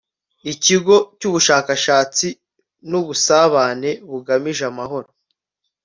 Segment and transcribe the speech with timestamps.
[0.51, 2.27] ikigo cy'ubushakashatsi
[2.89, 5.07] n'ubusabane bugamije amahoro